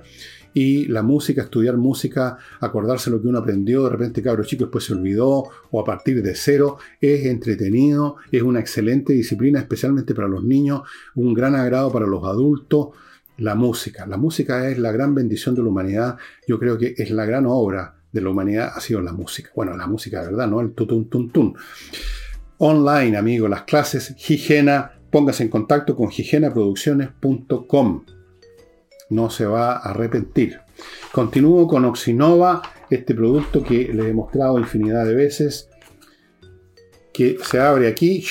[0.54, 4.84] y la música, estudiar música, acordarse lo que uno aprendió, de repente cabro chico después
[4.84, 10.28] se olvidó, o a partir de cero, es entretenido, es una excelente disciplina, especialmente para
[10.28, 10.82] los niños,
[11.16, 12.90] un gran agrado para los adultos.
[13.38, 14.06] La música.
[14.06, 16.18] La música es la gran bendición de la humanidad.
[16.46, 19.50] Yo creo que es la gran obra de la humanidad, ha sido la música.
[19.56, 20.46] Bueno, la música, ¿verdad?
[20.46, 20.60] ¿No?
[20.60, 21.56] El tutun tun tun.
[22.58, 28.04] Online, amigo, las clases, higiena, póngase en contacto con higienaproducciones.com
[29.10, 30.60] no se va a arrepentir.
[31.12, 35.70] Continúo con Oxinova, este producto que le he mostrado infinidad de veces,
[37.14, 38.24] que se abre aquí,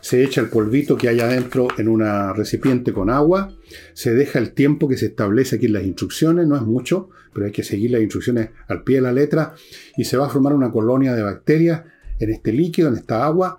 [0.00, 3.52] se echa el polvito que hay adentro en una recipiente con agua,
[3.92, 7.46] se deja el tiempo que se establece aquí en las instrucciones, no es mucho, pero
[7.46, 9.54] hay que seguir las instrucciones al pie de la letra,
[9.96, 11.82] y se va a formar una colonia de bacterias
[12.18, 13.58] en este líquido, en esta agua,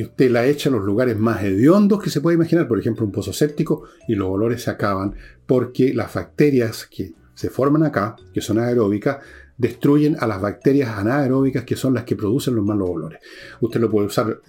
[0.00, 3.04] y usted la echa a los lugares más hediondos que se puede imaginar, por ejemplo
[3.04, 8.16] un pozo séptico, y los olores se acaban porque las bacterias que se forman acá,
[8.32, 9.18] que son aeróbicas,
[9.58, 13.20] destruyen a las bacterias anaeróbicas que son las que producen los malos olores.
[13.60, 14.40] Usted lo puede usar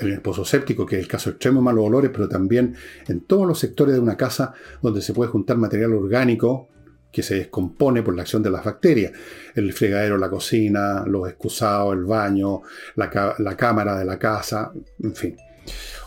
[0.00, 2.74] en el pozo séptico, que es el caso extremo de malos olores, pero también
[3.06, 6.70] en todos los sectores de una casa donde se puede juntar material orgánico
[7.12, 9.12] que se descompone por la acción de las bacterias.
[9.54, 12.62] El fregadero, la cocina, los excusados, el baño,
[12.96, 15.36] la, la cámara de la casa, en fin.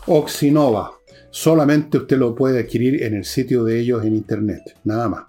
[0.06, 0.92] Oxinova.
[1.30, 4.76] Solamente usted lo puede adquirir en el sitio de ellos en internet.
[4.84, 5.24] Nada más.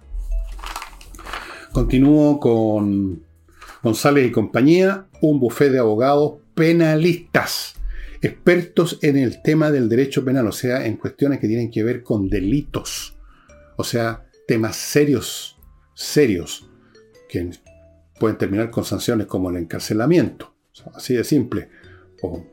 [1.72, 3.22] Continúo con
[3.82, 7.74] González y compañía, un bufete de abogados penalistas,
[8.22, 12.02] expertos en el tema del derecho penal, o sea, en cuestiones que tienen que ver
[12.02, 13.16] con delitos,
[13.76, 15.53] o sea, temas serios
[15.94, 16.68] serios
[17.28, 17.50] que
[18.18, 20.54] pueden terminar con sanciones como el encarcelamiento.
[20.94, 21.68] así de simple.
[22.22, 22.44] O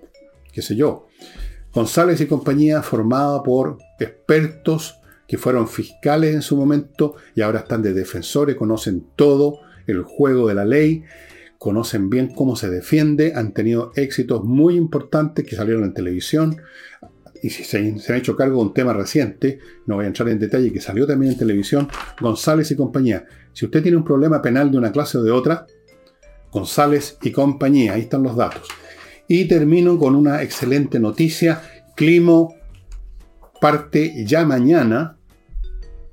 [0.52, 1.08] qué sé yo.
[1.74, 7.82] González y compañía formada por expertos que fueron fiscales en su momento y ahora están
[7.82, 11.06] de defensores, conocen todo el juego de la ley,
[11.58, 16.62] conocen bien cómo se defiende, han tenido éxitos muy importantes que salieron en televisión,
[17.42, 20.40] y si se, han hecho cargo de un tema reciente, no voy a entrar en
[20.40, 21.88] detalle, que salió también en televisión,
[22.20, 23.26] González y compañía.
[23.54, 25.66] Si usted tiene un problema penal de una clase o de otra,
[26.52, 28.68] González y compañía, ahí están los datos.
[29.28, 31.62] Y termino con una excelente noticia.
[31.96, 32.56] Climo
[33.60, 35.18] parte ya mañana,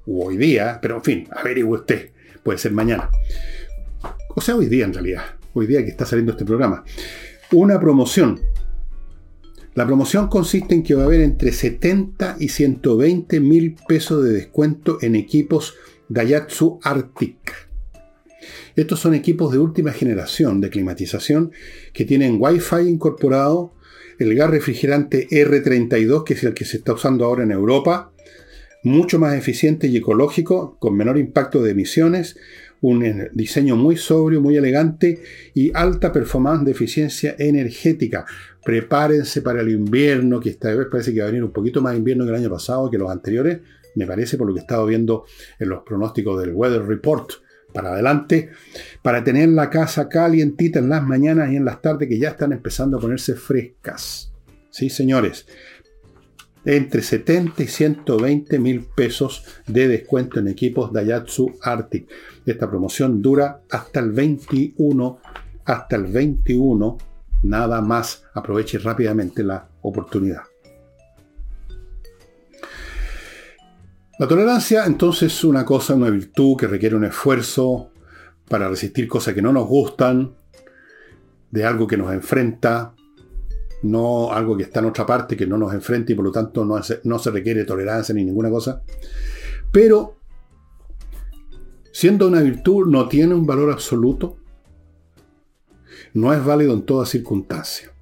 [0.07, 2.11] o hoy día, pero en fin, averigüe usted,
[2.43, 3.11] puede ser mañana.
[4.35, 6.85] O sea, hoy día en realidad, hoy día que está saliendo este programa.
[7.53, 8.41] Una promoción
[9.79, 14.33] la promoción consiste en que va a haber entre 70 y 120 mil pesos de
[14.33, 15.77] descuento en equipos
[16.09, 17.69] Daihatsu Arctic.
[18.75, 21.53] Estos son equipos de última generación de climatización
[21.93, 23.73] que tienen Wi-Fi incorporado,
[24.19, 28.11] el gas refrigerante R32, que es el que se está usando ahora en Europa,
[28.83, 32.37] mucho más eficiente y ecológico, con menor impacto de emisiones,
[32.81, 35.21] un diseño muy sobrio, muy elegante
[35.55, 38.27] y alta performance de eficiencia energética.
[38.64, 41.97] Prepárense para el invierno, que esta vez parece que va a venir un poquito más
[41.97, 43.61] invierno que el año pasado, que los anteriores,
[43.94, 45.25] me parece por lo que he estado viendo
[45.59, 47.31] en los pronósticos del Weather Report
[47.73, 48.51] para adelante,
[49.03, 52.53] para tener la casa calientita en las mañanas y en las tardes que ya están
[52.53, 54.33] empezando a ponerse frescas.
[54.71, 55.47] Sí, señores
[56.64, 62.09] entre 70 y 120 mil pesos de descuento en equipos Daihatsu Arctic.
[62.44, 65.18] Esta promoción dura hasta el 21,
[65.64, 66.99] hasta el 21,
[67.42, 68.24] nada más.
[68.35, 70.42] Aproveche rápidamente la oportunidad.
[74.18, 77.92] La tolerancia entonces es una cosa, una virtud que requiere un esfuerzo
[78.48, 80.35] para resistir cosas que no nos gustan,
[81.51, 82.94] de algo que nos enfrenta,
[83.83, 86.64] no algo que está en otra parte, que no nos enfrenta y por lo tanto
[86.64, 88.83] no, no se requiere tolerancia ni ninguna cosa.
[89.70, 90.16] Pero,
[91.92, 94.38] siendo una virtud, no tiene un valor absoluto,
[96.14, 97.92] no es válido en toda circunstancia.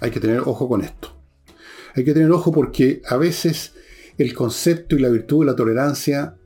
[0.00, 1.14] Hay que tener ojo con esto.
[1.94, 3.74] Hay que tener ojo porque a veces
[4.18, 6.36] el concepto y la virtud de la tolerancia,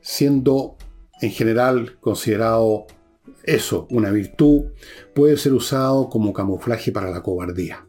[0.00, 0.76] siendo
[1.20, 2.86] en general considerado
[3.42, 4.66] eso, una virtud,
[5.14, 7.86] puede ser usado como camuflaje para la cobardía.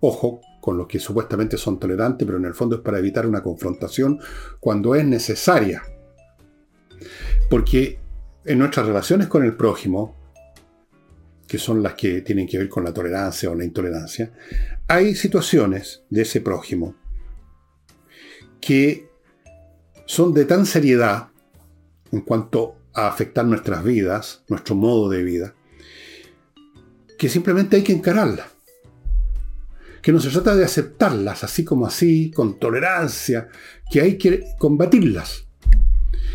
[0.00, 3.42] Ojo con los que supuestamente son tolerantes, pero en el fondo es para evitar una
[3.42, 4.20] confrontación
[4.60, 5.82] cuando es necesaria.
[7.48, 7.98] Porque
[8.44, 10.19] en nuestras relaciones con el prójimo,
[11.50, 14.32] que son las que tienen que ver con la tolerancia o la intolerancia,
[14.86, 16.94] hay situaciones de ese prójimo
[18.60, 19.10] que
[20.06, 21.30] son de tan seriedad
[22.12, 25.56] en cuanto a afectar nuestras vidas, nuestro modo de vida,
[27.18, 28.46] que simplemente hay que encararlas.
[30.02, 33.48] Que no se trata de aceptarlas así como así, con tolerancia,
[33.90, 35.48] que hay que combatirlas,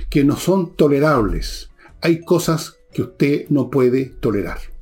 [0.10, 1.70] que no son tolerables.
[2.02, 4.75] Hay cosas que usted no puede tolerar.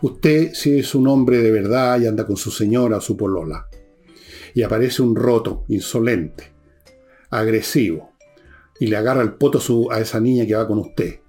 [0.00, 3.68] Usted, si es un hombre de verdad y anda con su señora o su polola,
[4.54, 6.52] y aparece un roto, insolente,
[7.30, 8.12] agresivo,
[8.78, 11.20] y le agarra el poto a esa niña que va con usted.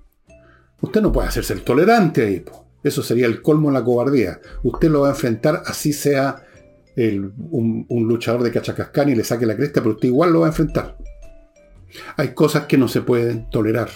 [0.82, 2.46] Usted no puede hacerse el tolerante ahí.
[2.84, 4.40] Eso sería el colmo de la cobardía.
[4.64, 6.44] Usted lo va a enfrentar así sea
[6.96, 10.50] un, luchador de cachacascán y le saque la cresta, pero usted igual lo va a
[10.50, 10.98] enfrentar.
[12.18, 13.90] Hay cosas que no se pueden tolerar.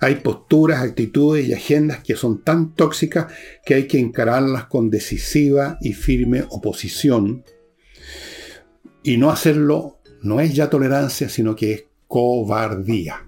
[0.00, 3.32] Hay posturas, actitudes y agendas que son tan tóxicas
[3.64, 7.44] que hay que encararlas con decisiva y firme oposición.
[9.02, 13.26] Y no hacerlo no es ya tolerancia, sino que es cobardía.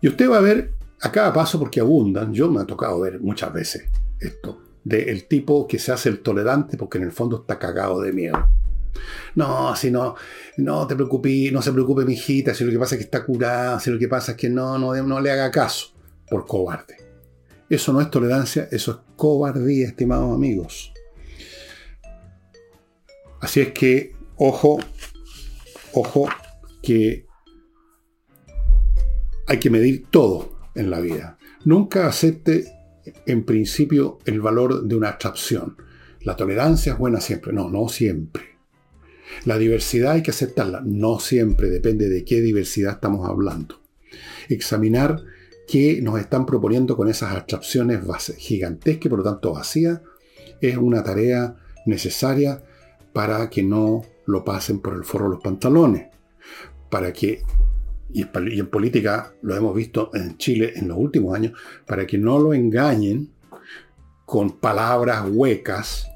[0.00, 3.20] Y usted va a ver a cada paso, porque abundan, yo me ha tocado ver
[3.20, 3.84] muchas veces
[4.20, 8.12] esto, del tipo que se hace el tolerante porque en el fondo está cagado de
[8.12, 8.48] miedo.
[9.34, 10.14] No, si no,
[10.58, 13.24] no te preocupes, no se preocupe mi hijita, si lo que pasa es que está
[13.24, 15.94] curada, si lo que pasa es que no, no, le haga caso,
[16.28, 16.96] por cobarde.
[17.68, 20.92] Eso no es tolerancia, eso es cobardía, estimados amigos.
[23.40, 24.78] Así es que, ojo,
[25.94, 26.28] ojo,
[26.82, 27.26] que
[29.46, 31.38] hay que medir todo en la vida.
[31.64, 32.66] Nunca acepte
[33.26, 35.76] en principio el valor de una abstracción.
[36.22, 37.52] La tolerancia es buena siempre.
[37.52, 38.51] No, no siempre.
[39.44, 40.82] La diversidad hay que aceptarla.
[40.84, 41.70] No siempre.
[41.70, 43.80] Depende de qué diversidad estamos hablando.
[44.48, 45.22] Examinar
[45.66, 48.00] qué nos están proponiendo con esas abstracciones
[48.36, 50.00] gigantescas por lo tanto vacías
[50.60, 51.56] es una tarea
[51.86, 52.62] necesaria
[53.12, 56.08] para que no lo pasen por el forro de los pantalones.
[56.90, 57.42] Para que
[58.12, 58.26] y
[58.60, 62.52] en política lo hemos visto en Chile en los últimos años, para que no lo
[62.52, 63.30] engañen
[64.26, 66.11] con palabras huecas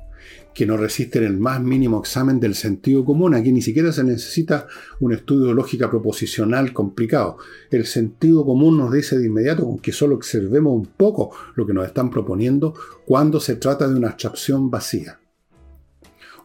[0.56, 3.34] que no resisten el más mínimo examen del sentido común.
[3.34, 4.66] Aquí ni siquiera se necesita
[5.00, 7.36] un estudio de lógica proposicional complicado.
[7.70, 11.86] El sentido común nos dice de inmediato que solo observemos un poco lo que nos
[11.86, 12.72] están proponiendo
[13.04, 15.20] cuando se trata de una abstracción vacía.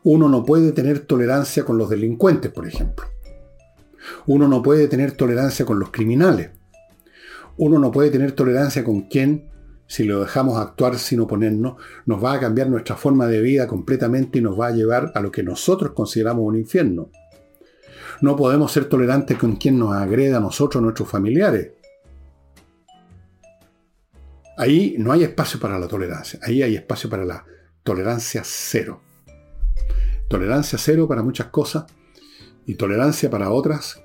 [0.03, 3.05] Uno no puede tener tolerancia con los delincuentes, por ejemplo.
[4.27, 6.49] Uno no puede tener tolerancia con los criminales.
[7.55, 9.50] Uno no puede tener tolerancia con quien,
[9.91, 11.75] si lo dejamos actuar sin oponernos,
[12.05, 15.19] nos va a cambiar nuestra forma de vida completamente y nos va a llevar a
[15.19, 17.09] lo que nosotros consideramos un infierno.
[18.21, 21.71] No podemos ser tolerantes con quien nos agreda a nosotros, a nuestros familiares.
[24.55, 27.43] Ahí no hay espacio para la tolerancia, ahí hay espacio para la
[27.83, 29.01] tolerancia cero.
[30.29, 31.83] Tolerancia cero para muchas cosas
[32.65, 34.01] y tolerancia para otras,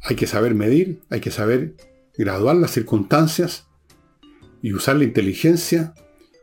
[0.00, 1.74] hay que saber medir, hay que saber
[2.18, 3.66] graduar las circunstancias
[4.60, 5.94] y usar la inteligencia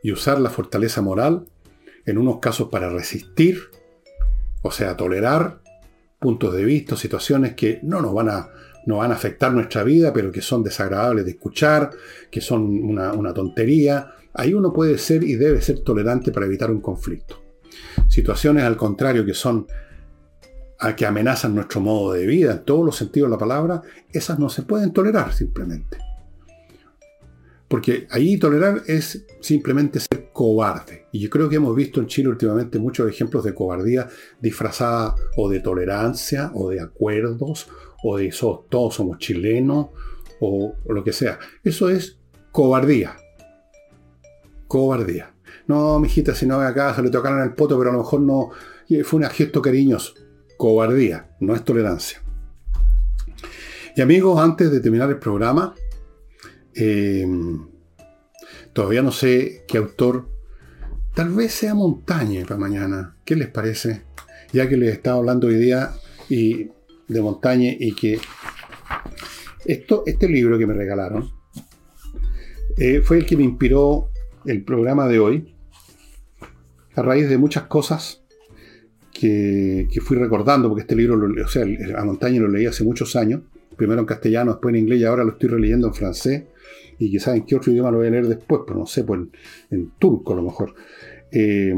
[0.02, 1.46] y usar la fortaleza moral,
[2.06, 3.60] en unos casos para resistir,
[4.62, 5.60] o sea, tolerar
[6.18, 8.48] puntos de vista, situaciones que no nos van a,
[8.86, 11.90] van a afectar nuestra vida, pero que son desagradables de escuchar,
[12.30, 14.12] que son una, una tontería.
[14.32, 17.42] Ahí uno puede ser y debe ser tolerante para evitar un conflicto.
[18.08, 19.66] Situaciones al contrario que son
[20.78, 24.38] a que amenazan nuestro modo de vida en todos los sentidos de la palabra, esas
[24.38, 25.98] no se pueden tolerar simplemente.
[27.68, 31.06] Porque ahí tolerar es simplemente ser cobarde.
[31.12, 34.08] Y yo creo que hemos visto en Chile últimamente muchos ejemplos de cobardía
[34.40, 37.68] disfrazada o de tolerancia o de acuerdos
[38.04, 39.88] o de eso, todos somos chilenos
[40.40, 41.38] o, lo que sea.
[41.64, 42.18] Eso es
[42.52, 43.16] cobardía.
[44.68, 45.34] Cobardía.
[45.66, 48.50] No, mijita, si no acá, se le tocaron el poto, pero a lo mejor no.
[49.04, 50.14] Fue un gesto cariñoso.
[50.56, 52.22] Cobardía, no es tolerancia.
[53.96, 55.74] Y amigos, antes de terminar el programa,
[56.74, 57.26] eh,
[58.72, 60.28] todavía no sé qué autor.
[61.14, 63.16] Tal vez sea Montañe para mañana.
[63.24, 64.02] ¿Qué les parece?
[64.52, 65.92] Ya que les estaba hablando hoy día
[66.28, 66.70] y
[67.08, 68.20] de Montañe y que
[69.64, 71.30] esto, este libro que me regalaron
[72.76, 74.10] eh, fue el que me inspiró
[74.44, 75.56] el programa de hoy
[76.94, 78.25] a raíz de muchas cosas
[79.18, 81.64] que, fui recordando, porque este libro, o sea,
[81.96, 83.42] a Montaña lo leí hace muchos años,
[83.76, 86.44] primero en castellano, después en inglés y ahora lo estoy releyendo en francés,
[86.98, 89.20] y quizás en qué otro idioma lo voy a leer después, pero no sé, pues
[89.70, 90.74] en, turco a lo mejor.
[91.30, 91.74] Eh,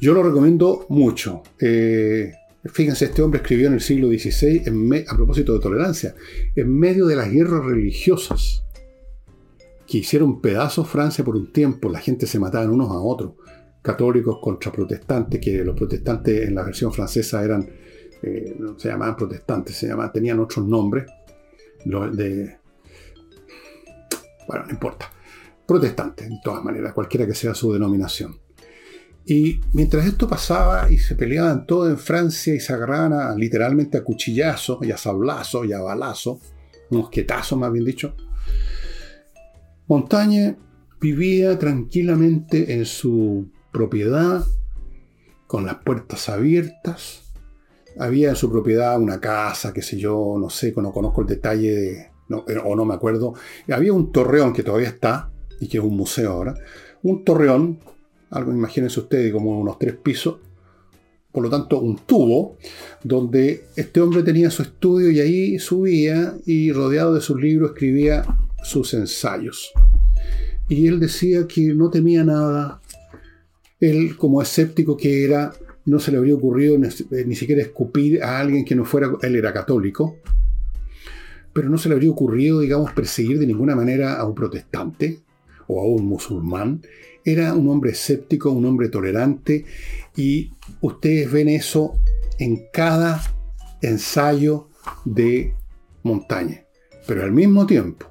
[0.00, 1.42] yo lo recomiendo mucho.
[1.58, 2.32] Eh,
[2.64, 4.62] fíjense, este hombre escribió en el siglo XVI,
[5.06, 6.14] a propósito de tolerancia,
[6.56, 8.64] en medio de las guerras religiosas
[9.86, 13.32] que hicieron pedazos Francia por un tiempo, la gente se mataban unos a otros,
[13.82, 17.68] católicos contra protestantes, que los protestantes en la versión francesa eran,
[18.22, 21.06] eh, no se llamaban protestantes, se llamaban, tenían otros nombres,
[21.84, 22.58] de,
[24.46, 25.10] bueno, no importa,
[25.66, 28.38] protestantes, en todas maneras, cualquiera que sea su denominación.
[29.24, 34.04] Y mientras esto pasaba y se peleaban todo en Francia y se agarraban literalmente a
[34.04, 36.38] cuchillazos y a sablazos y a balazos,
[36.90, 38.16] mosquetazos más bien dicho,
[39.86, 40.56] Montaña
[41.00, 44.44] vivía tranquilamente en su propiedad,
[45.46, 47.22] con las puertas abiertas.
[47.98, 51.98] Había en su propiedad una casa, qué sé yo, no sé, no conozco el detalle
[51.98, 52.10] eh,
[52.64, 53.34] o no me acuerdo.
[53.68, 56.54] Había un torreón que todavía está y que es un museo ahora.
[57.02, 57.80] Un torreón,
[58.30, 60.38] algo imagínense ustedes como unos tres pisos,
[61.32, 62.56] por lo tanto un tubo,
[63.02, 68.24] donde este hombre tenía su estudio y ahí subía y rodeado de sus libros escribía
[68.62, 69.72] sus ensayos.
[70.68, 72.80] Y él decía que no temía nada,
[73.80, 75.52] él, como escéptico que era,
[75.86, 79.52] no se le habría ocurrido ni, siquiera escupir a alguien que no fuera, él era
[79.52, 80.16] católico,
[81.52, 85.20] pero no se le habría ocurrido, digamos, perseguir de ninguna manera a un protestante
[85.66, 86.82] o a un musulmán.
[87.24, 89.64] Era un hombre escéptico, un hombre tolerante,
[90.16, 91.96] y ustedes ven eso
[92.38, 93.22] en cada
[93.82, 94.68] ensayo
[95.04, 95.54] de
[96.02, 96.64] montaña.
[97.06, 98.09] Pero al mismo tiempo,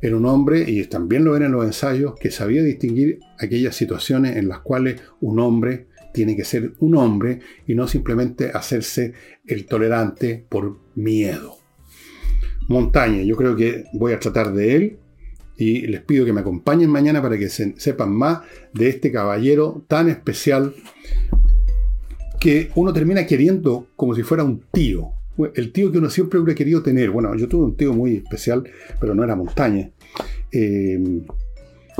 [0.00, 4.36] era un hombre, y también lo ven en los ensayos, que sabía distinguir aquellas situaciones
[4.36, 9.12] en las cuales un hombre tiene que ser un hombre y no simplemente hacerse
[9.46, 11.58] el tolerante por miedo.
[12.68, 14.98] Montaña, yo creo que voy a tratar de él
[15.56, 18.40] y les pido que me acompañen mañana para que sepan más
[18.72, 20.74] de este caballero tan especial
[22.40, 25.15] que uno termina queriendo como si fuera un tío.
[25.54, 27.10] El tío que uno siempre hubiera querido tener.
[27.10, 28.64] Bueno, yo tuve un tío muy especial,
[29.00, 29.90] pero no era montaña.
[30.52, 30.98] Eh,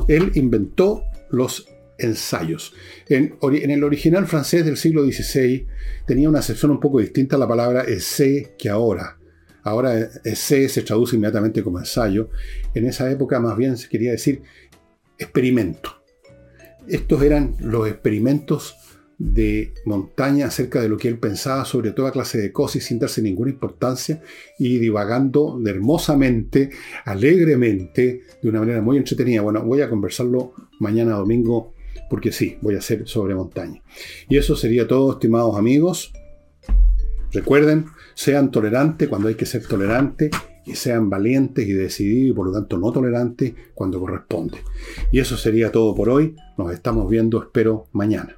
[0.09, 1.69] él inventó los
[1.99, 2.75] ensayos.
[3.09, 5.67] En, el original francés del siglo XVI
[6.07, 9.19] tenía una acepción un poco distinta a la palabra essai que ahora.
[9.63, 12.31] Ahora essai se traduce inmediatamente como ensayo.
[12.75, 14.43] En esa época más bien se quería decir
[15.19, 16.03] experimento.
[16.87, 18.77] Estos eran los experimentos
[19.19, 23.23] de montaña acerca de lo que él pensaba sobre toda clase de cosas sin darse
[23.23, 24.23] ninguna importancia
[24.59, 26.71] y divagando hermosamente,
[27.05, 29.41] alegremente, de una manera muy entretenida.
[29.41, 31.75] Bueno, voy a conversarlo mañana domingo
[32.11, 33.83] porque sí, voy a hacer sobre montaña.
[34.29, 36.13] Y eso sería todo, estimados amigos.
[37.33, 40.31] Recuerden, sean tolerantes cuando hay que ser tolerantes
[40.65, 44.59] y sean valientes y decididos y por lo tanto no tolerantes cuando corresponde.
[45.11, 46.37] Y eso sería todo por hoy.
[46.59, 48.37] Nos estamos viendo, espero, mañana.